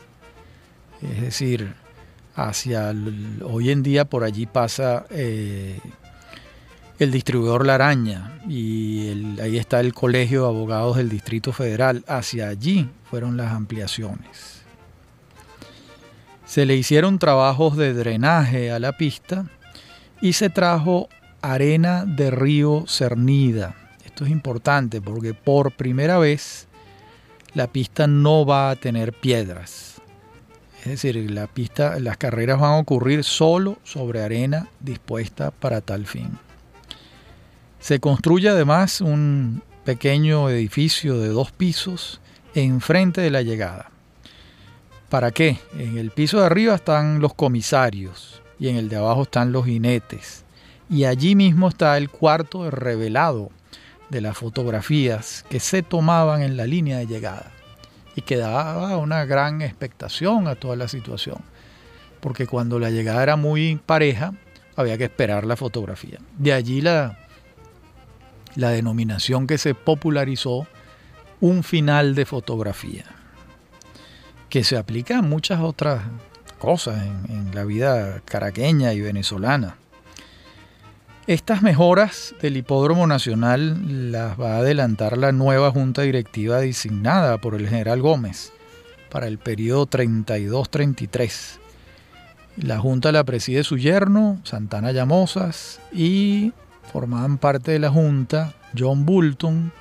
[1.02, 1.74] es decir,
[2.34, 2.94] hacia
[3.42, 5.78] hoy en día por allí pasa eh,
[6.98, 7.94] el distribuidor La
[8.48, 12.02] y ahí está el Colegio de Abogados del Distrito Federal.
[12.08, 14.62] Hacia allí fueron las ampliaciones.
[16.46, 19.50] Se le hicieron trabajos de drenaje a la pista
[20.24, 21.10] y se trajo
[21.42, 23.74] arena de río cernida.
[24.06, 26.66] Esto es importante porque por primera vez
[27.52, 30.00] la pista no va a tener piedras.
[30.78, 36.38] Es decir, las carreras van a ocurrir solo sobre arena dispuesta para tal fin.
[37.78, 42.22] Se construye además un pequeño edificio de dos pisos
[42.54, 43.90] enfrente de la llegada.
[45.10, 45.58] ¿Para qué?
[45.78, 49.64] En el piso de arriba están los comisarios y en el de abajo están los
[49.64, 50.44] jinetes.
[50.90, 53.50] Y allí mismo está el cuarto revelado
[54.10, 57.50] de las fotografías que se tomaban en la línea de llegada
[58.14, 61.38] y que daba una gran expectación a toda la situación.
[62.20, 64.32] Porque cuando la llegada era muy pareja,
[64.76, 66.18] había que esperar la fotografía.
[66.38, 67.18] De allí la,
[68.56, 70.66] la denominación que se popularizó
[71.40, 73.04] un final de fotografía,
[74.48, 76.02] que se aplica a muchas otras
[76.64, 79.76] cosas en, la vida caraqueña y venezolana.
[81.28, 87.54] Estas mejoras del Hipódromo Nacional las va a adelantar la nueva junta directiva designada por
[87.54, 88.52] el general Gómez
[89.08, 91.58] para el periodo 32-33.
[92.56, 96.52] La junta la preside su yerno, Santana Llamosas, y
[96.92, 99.72] formaban parte de la Junta John Bulton,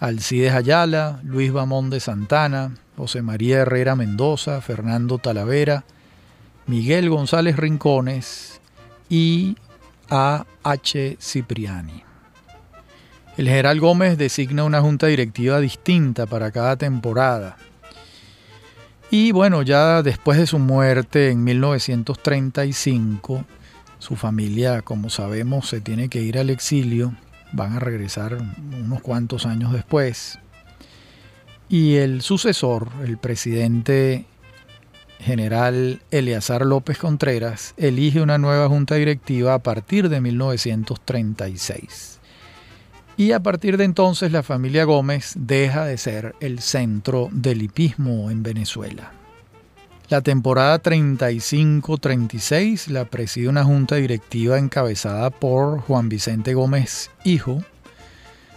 [0.00, 5.84] Alcides Ayala, Luis Bamón de Santana, José María Herrera Mendoza, Fernando Talavera,
[6.66, 8.60] Miguel González Rincones
[9.08, 9.56] y
[10.08, 10.46] A.
[10.62, 11.16] H.
[11.20, 12.04] Cipriani.
[13.36, 17.56] El general Gómez designa una junta directiva distinta para cada temporada.
[19.10, 23.44] Y bueno, ya después de su muerte en 1935,
[23.98, 27.14] su familia, como sabemos, se tiene que ir al exilio.
[27.52, 28.38] Van a regresar
[28.80, 30.38] unos cuantos años después.
[31.68, 34.24] Y el sucesor, el presidente
[35.18, 42.20] general Eleazar López Contreras, elige una nueva junta directiva a partir de 1936.
[43.16, 48.30] Y a partir de entonces la familia Gómez deja de ser el centro del hipismo
[48.30, 49.12] en Venezuela.
[50.10, 57.64] La temporada 35-36 la preside una junta directiva encabezada por Juan Vicente Gómez Hijo,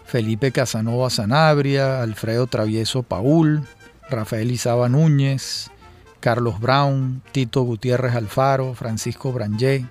[0.07, 3.67] Felipe Casanova Sanabria, Alfredo Travieso Paul,
[4.09, 5.69] Rafael Izaba Núñez,
[6.21, 9.85] Carlos Brown, Tito Gutiérrez Alfaro, Francisco Brangé.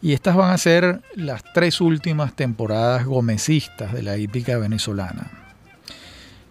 [0.00, 5.30] Y estas van a ser las tres últimas temporadas gomecistas de la hípica venezolana.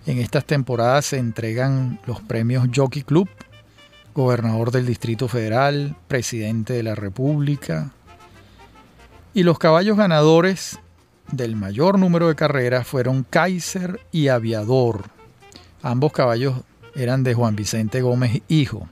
[0.06, 3.30] En estas temporadas se entregan los premios Jockey Club,
[4.13, 7.92] gobernador del Distrito Federal, presidente de la República.
[9.34, 10.78] Y los caballos ganadores
[11.32, 15.06] del mayor número de carreras fueron Kaiser y Aviador.
[15.82, 16.56] Ambos caballos
[16.96, 18.88] eran de Juan Vicente Gómez Hijo.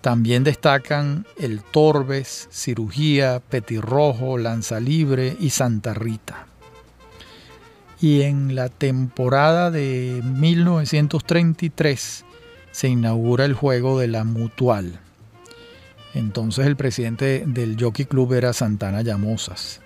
[0.00, 6.46] También destacan el Torbes, Cirugía, Petirrojo, Lanza Libre y Santa Rita.
[8.00, 12.24] Y en la temporada de 1933
[12.70, 15.00] se inaugura el juego de la Mutual.
[16.14, 19.80] Entonces el presidente del Jockey Club era Santana Llamosas.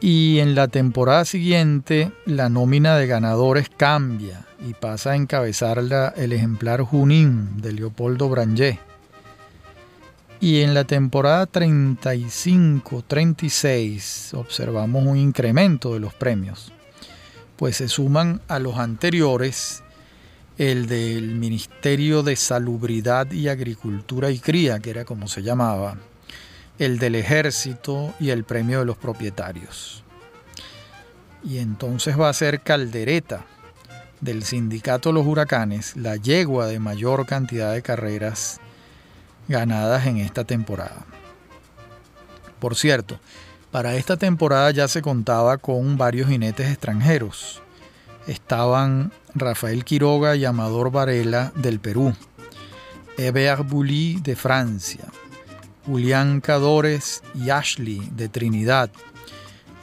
[0.00, 6.32] Y en la temporada siguiente la nómina de ganadores cambia y pasa a encabezarla el
[6.32, 8.78] ejemplar Junín de Leopoldo Brangé.
[10.40, 16.72] Y en la temporada 35-36 observamos un incremento de los premios
[17.58, 19.82] pues se suman a los anteriores
[20.58, 25.96] el del Ministerio de Salubridad y Agricultura y Cría, que era como se llamaba,
[26.78, 30.04] el del Ejército y el Premio de los Propietarios.
[31.44, 33.44] Y entonces va a ser Caldereta,
[34.20, 38.60] del sindicato Los Huracanes la yegua de mayor cantidad de carreras
[39.46, 41.06] ganadas en esta temporada.
[42.58, 43.20] Por cierto,
[43.70, 47.62] para esta temporada ya se contaba con varios jinetes extranjeros.
[48.26, 52.14] Estaban Rafael Quiroga y Amador Varela del Perú,
[53.16, 55.04] Hébert Bouli de Francia,
[55.88, 58.90] Julián Cadores y Ashley de Trinidad,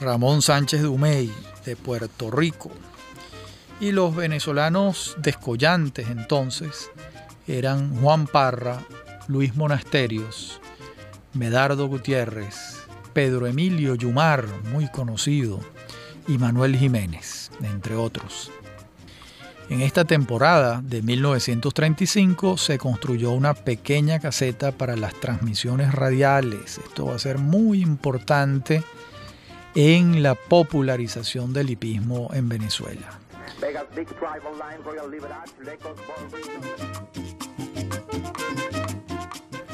[0.00, 1.32] Ramón Sánchez Dumey
[1.64, 2.70] de Puerto Rico.
[3.80, 6.90] Y los venezolanos descollantes entonces
[7.48, 8.78] eran Juan Parra,
[9.26, 10.60] Luis Monasterios,
[11.34, 12.76] Medardo Gutiérrez,
[13.12, 15.58] Pedro Emilio Yumar, muy conocido,
[16.28, 18.52] y Manuel Jiménez, entre otros.
[19.68, 26.78] En esta temporada de 1935 se construyó una pequeña caseta para las transmisiones radiales.
[26.78, 28.84] Esto va a ser muy importante
[29.74, 33.18] en la popularización del hipismo en Venezuela.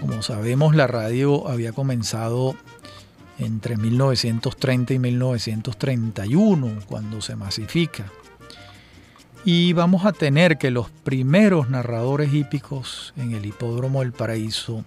[0.01, 2.57] Como sabemos, la radio había comenzado
[3.39, 8.11] entre 1930 y 1931, cuando se masifica.
[9.45, 14.85] Y vamos a tener que los primeros narradores hípicos en el Hipódromo del Paraíso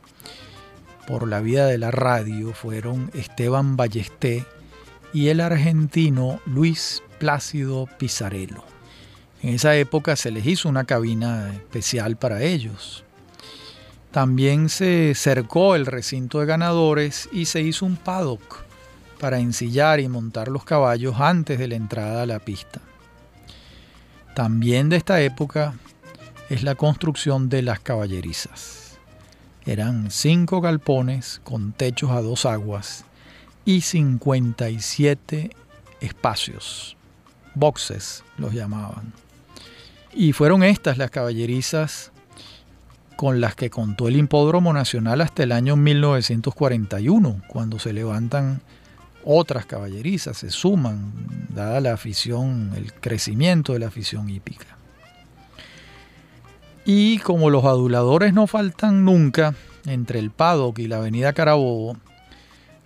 [1.07, 4.45] por la vida de la radio fueron Esteban Ballesté
[5.11, 8.63] y el argentino Luis Plácido Pizarello.
[9.41, 13.03] En esa época se les hizo una cabina especial para ellos.
[14.11, 18.63] También se cercó el recinto de ganadores y se hizo un paddock
[19.19, 22.79] para ensillar y montar los caballos antes de la entrada a la pista.
[24.35, 25.75] También de esta época
[26.49, 28.99] es la construcción de las caballerizas.
[29.65, 33.05] Eran cinco galpones con techos a dos aguas
[33.63, 35.51] y 57
[36.01, 36.97] espacios,
[37.53, 39.13] boxes los llamaban.
[40.13, 42.11] Y fueron estas las caballerizas
[43.15, 48.61] con las que contó el Hipódromo Nacional hasta el año 1941, cuando se levantan
[49.25, 51.11] otras caballerizas se suman,
[51.49, 54.77] dada la afición, el crecimiento de la afición hípica.
[56.85, 59.55] Y como los aduladores no faltan nunca,
[59.87, 61.97] entre el Paddock y la avenida Carabobo,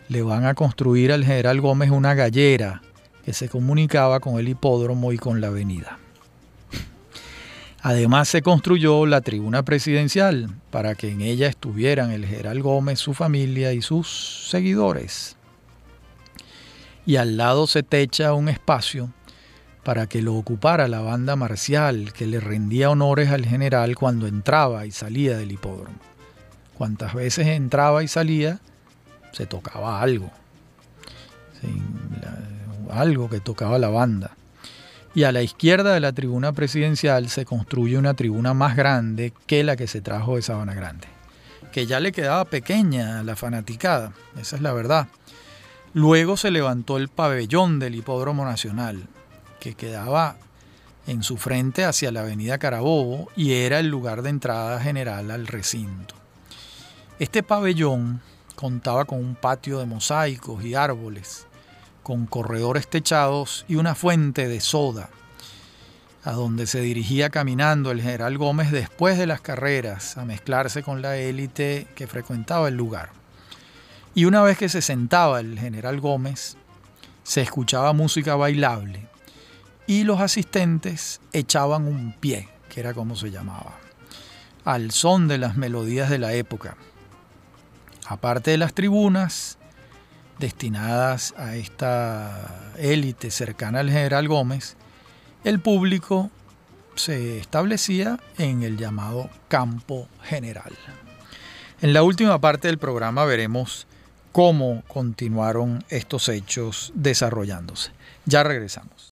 [0.07, 2.81] le van a construir al general Gómez una gallera
[3.25, 5.99] que se comunicaba con el hipódromo y con la avenida.
[7.81, 13.13] Además se construyó la tribuna presidencial para que en ella estuvieran el general Gómez, su
[13.13, 15.37] familia y sus seguidores
[17.09, 19.09] y al lado se techa un espacio
[19.83, 24.85] para que lo ocupara la banda marcial que le rendía honores al general cuando entraba
[24.85, 25.97] y salía del hipódromo.
[26.77, 28.59] Cuantas veces entraba y salía,
[29.31, 30.29] se tocaba algo,
[32.91, 34.37] algo que tocaba la banda.
[35.15, 39.63] Y a la izquierda de la tribuna presidencial se construye una tribuna más grande que
[39.63, 41.07] la que se trajo de Sabana Grande,
[41.71, 45.07] que ya le quedaba pequeña a la fanaticada, esa es la verdad.
[45.93, 49.07] Luego se levantó el pabellón del Hipódromo Nacional,
[49.59, 50.37] que quedaba
[51.07, 55.47] en su frente hacia la avenida Carabobo y era el lugar de entrada general al
[55.47, 56.13] recinto.
[57.17, 58.21] Este pabellón
[58.55, 61.47] contaba con un patio de mosaicos y árboles,
[62.03, 65.09] con corredores techados y una fuente de soda,
[66.23, 71.01] a donde se dirigía caminando el general Gómez después de las carreras a mezclarse con
[71.01, 73.18] la élite que frecuentaba el lugar.
[74.15, 76.57] Y una vez que se sentaba el general Gómez,
[77.23, 79.07] se escuchaba música bailable
[79.85, 83.77] y los asistentes echaban un pie, que era como se llamaba,
[84.65, 86.75] al son de las melodías de la época.
[88.07, 89.57] Aparte de las tribunas
[90.39, 94.75] destinadas a esta élite cercana al general Gómez,
[95.43, 96.31] el público
[96.95, 100.73] se establecía en el llamado campo general.
[101.81, 103.87] En la última parte del programa veremos
[104.31, 107.91] cómo continuaron estos hechos desarrollándose.
[108.25, 109.09] Ya regresamos.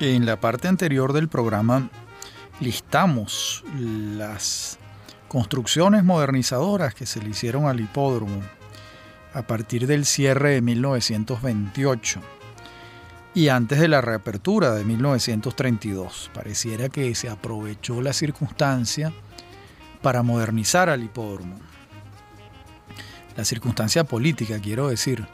[0.00, 1.88] En la parte anterior del programa
[2.58, 4.76] listamos las
[5.28, 8.42] construcciones modernizadoras que se le hicieron al hipódromo
[9.34, 12.20] a partir del cierre de 1928
[13.34, 16.30] y antes de la reapertura de 1932.
[16.34, 19.12] Pareciera que se aprovechó la circunstancia
[20.02, 21.56] para modernizar al hipódromo.
[23.36, 25.26] La circunstancia política, quiero decir,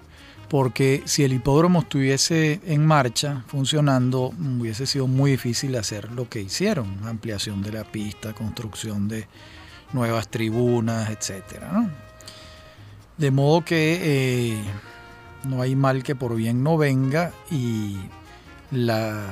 [0.48, 6.40] porque si el hipódromo estuviese en marcha, funcionando, hubiese sido muy difícil hacer lo que
[6.40, 9.26] hicieron, ampliación de la pista, construcción de
[9.92, 11.62] nuevas tribunas, etc.
[13.18, 14.62] De modo que eh,
[15.44, 17.96] no hay mal que por bien no venga y
[18.70, 19.26] la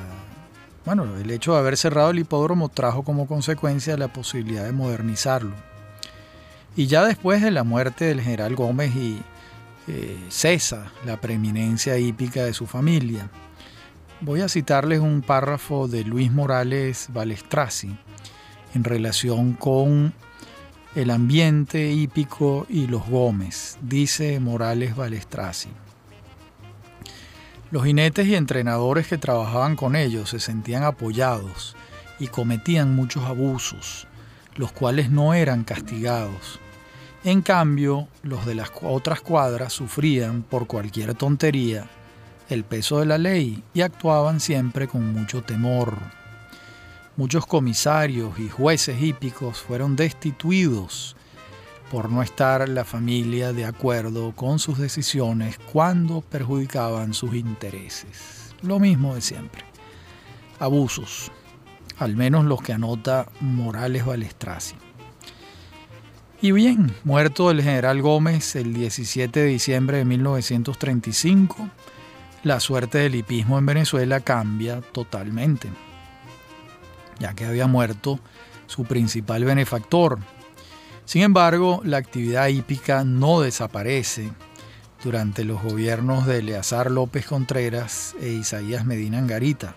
[0.86, 5.52] bueno, el hecho de haber cerrado el hipódromo trajo como consecuencia la posibilidad de modernizarlo.
[6.76, 9.20] Y ya después de la muerte del general Gómez y
[9.88, 13.30] eh, cesa la preeminencia hípica de su familia.
[14.20, 17.96] Voy a citarles un párrafo de Luis Morales Balestrazi
[18.74, 20.14] en relación con
[20.96, 25.68] el ambiente hípico y los Gómez, dice Morales Balestrazi.
[27.70, 31.76] Los jinetes y entrenadores que trabajaban con ellos se sentían apoyados
[32.18, 34.08] y cometían muchos abusos,
[34.56, 36.58] los cuales no eran castigados,
[37.26, 41.88] en cambio, los de las otras cuadras sufrían por cualquier tontería
[42.48, 45.98] el peso de la ley y actuaban siempre con mucho temor.
[47.16, 51.16] Muchos comisarios y jueces hípicos fueron destituidos
[51.90, 58.54] por no estar la familia de acuerdo con sus decisiones cuando perjudicaban sus intereses.
[58.60, 59.64] Lo mismo de siempre.
[60.58, 61.32] Abusos,
[61.98, 64.74] al menos los que anota Morales Balestraci.
[66.42, 71.70] Y bien, muerto el general Gómez el 17 de diciembre de 1935,
[72.42, 75.70] la suerte del hipismo en Venezuela cambia totalmente,
[77.18, 78.18] ya que había muerto
[78.66, 80.18] su principal benefactor.
[81.04, 84.30] Sin embargo, la actividad hípica no desaparece
[85.04, 89.76] durante los gobiernos de Eleazar López Contreras e Isaías Medina Angarita.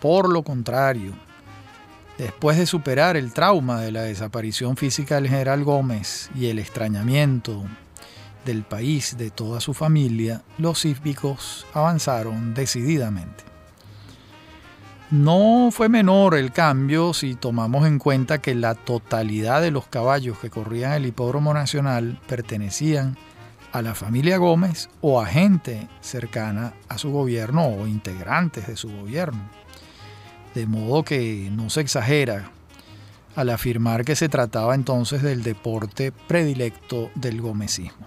[0.00, 1.14] Por lo contrario,
[2.18, 7.64] Después de superar el trauma de la desaparición física del general Gómez y el extrañamiento
[8.46, 13.44] del país de toda su familia, los hípicos avanzaron decididamente.
[15.10, 20.38] No fue menor el cambio si tomamos en cuenta que la totalidad de los caballos
[20.38, 23.16] que corrían el hipódromo nacional pertenecían
[23.70, 28.88] a la familia Gómez o a gente cercana a su gobierno o integrantes de su
[28.88, 29.48] gobierno
[30.56, 32.50] de modo que no se exagera
[33.36, 38.06] al afirmar que se trataba entonces del deporte predilecto del gomecismo.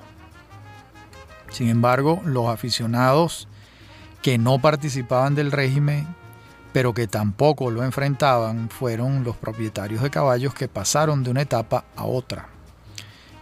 [1.51, 3.47] Sin embargo, los aficionados
[4.23, 6.07] que no participaban del régimen,
[6.73, 11.85] pero que tampoco lo enfrentaban, fueron los propietarios de caballos que pasaron de una etapa
[11.95, 12.49] a otra.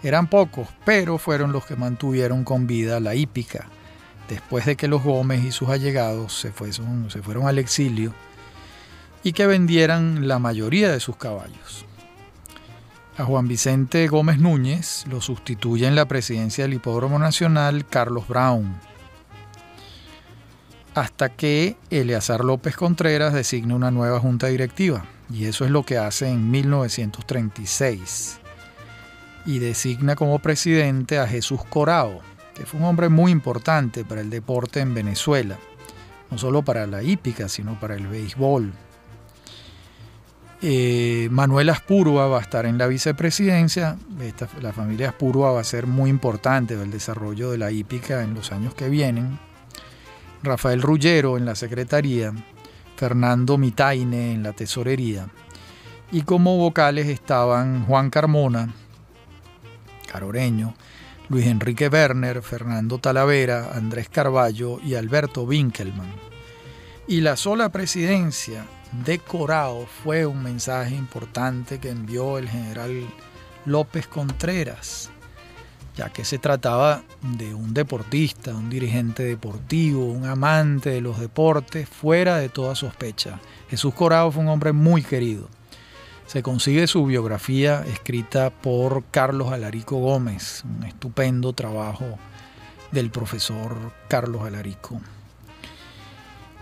[0.03, 3.65] Eran pocos, pero fueron los que mantuvieron con vida la hípica,
[4.29, 8.13] después de que los Gómez y sus allegados se fueron, al exilio
[9.23, 11.85] y que vendieran la mayoría de sus caballos.
[13.17, 18.79] A Juan Vicente Gómez Núñez lo sustituye en la presidencia del Hipódromo Nacional Carlos Brown,
[20.97, 25.99] hasta que Eleazar López Contreras designe una nueva junta directiva, y eso es lo que
[25.99, 28.39] hace en 1936,
[29.45, 32.21] y designa como presidente a Jesús Corao,
[32.55, 35.59] que fue un hombre muy importante para el deporte en Venezuela,
[36.31, 38.73] no solo para la hípica, sino para el béisbol,
[40.63, 43.97] eh, Manuel Aspurua va a estar en la vicepresidencia.
[44.61, 48.33] la familia Aspurua va a ser muy importante en el desarrollo de la hípica en
[48.33, 49.37] los años que vienen.
[50.43, 52.33] Rafael Rullero en la secretaría.
[52.97, 55.29] Fernando Mitaine en la tesorería.
[56.11, 58.73] Y como vocales estaban Juan Carmona,
[60.11, 60.73] caroreño,
[61.29, 66.11] Luis Enrique Werner, Fernando Talavera, Andrés Carballo y Alberto Winkelmann.
[67.07, 68.65] Y la sola presidencia
[69.05, 73.07] decorado fue un mensaje importante que envió el general
[73.65, 75.11] López Contreras,
[75.97, 81.89] ya que se trataba de un deportista, un dirigente deportivo, un amante de los deportes,
[81.89, 83.39] fuera de toda sospecha.
[83.69, 85.49] Jesús Corado fue un hombre muy querido.
[86.27, 92.19] Se consigue su biografía escrita por Carlos Alarico Gómez, un estupendo trabajo
[92.91, 93.75] del profesor
[94.07, 95.01] Carlos Alarico.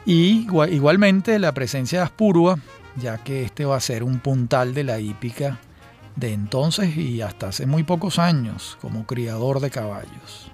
[0.06, 2.58] Y igualmente la presencia de Aspurua,
[2.96, 5.60] ya que este va a ser un puntal de la hípica
[6.16, 10.52] de entonces y hasta hace muy pocos años como criador de caballos.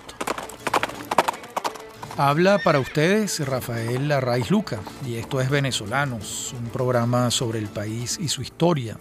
[2.16, 8.18] Habla para ustedes Rafael Arraiz Luca y esto es Venezolanos, un programa sobre el país
[8.20, 8.98] y su historia.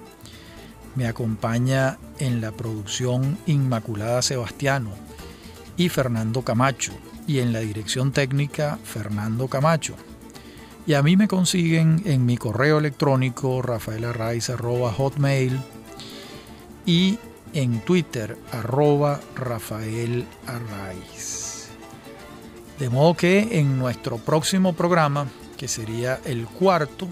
[0.96, 4.92] Me acompaña en la producción Inmaculada Sebastiano
[5.76, 6.94] y Fernando Camacho
[7.28, 9.96] y en la dirección técnica Fernando Camacho.
[10.88, 15.60] Y a mí me consiguen en mi correo electrónico rafaelarraiz.hotmail
[16.86, 17.20] y
[17.54, 20.26] en Twitter arroba Rafael
[22.80, 25.28] De modo que en nuestro próximo programa,
[25.58, 27.08] que sería el cuarto,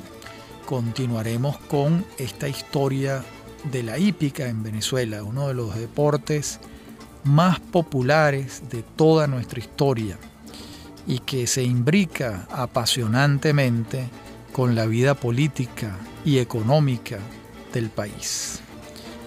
[0.65, 3.23] continuaremos con esta historia
[3.71, 6.59] de la hípica en Venezuela, uno de los deportes
[7.23, 10.17] más populares de toda nuestra historia
[11.05, 14.09] y que se imbrica apasionantemente
[14.51, 17.19] con la vida política y económica
[17.73, 18.61] del país.